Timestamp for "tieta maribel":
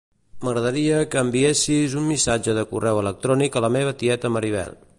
4.01-4.75